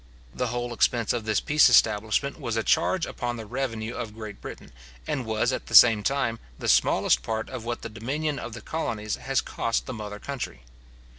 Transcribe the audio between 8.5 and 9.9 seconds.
the colonies has cost